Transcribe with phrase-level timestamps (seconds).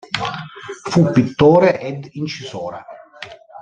[0.89, 2.83] Fu pittore ed incisore.